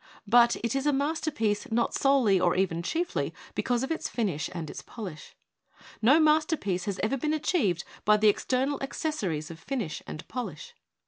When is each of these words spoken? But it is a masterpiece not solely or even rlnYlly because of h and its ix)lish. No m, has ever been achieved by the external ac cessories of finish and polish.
But 0.25 0.55
it 0.63 0.75
is 0.75 0.87
a 0.87 0.91
masterpiece 0.93 1.67
not 1.71 1.93
solely 1.93 2.39
or 2.39 2.55
even 2.55 2.81
rlnYlly 2.81 3.33
because 3.53 3.83
of 3.83 3.91
h 3.91 4.49
and 4.51 4.67
its 4.67 4.81
ix)lish. 4.81 5.33
No 6.01 6.15
m, 6.15 6.25
has 6.27 6.99
ever 7.03 7.17
been 7.17 7.35
achieved 7.35 7.83
by 8.03 8.17
the 8.17 8.27
external 8.27 8.79
ac 8.81 8.93
cessories 8.93 9.51
of 9.51 9.59
finish 9.59 10.01
and 10.07 10.27
polish. 10.27 10.73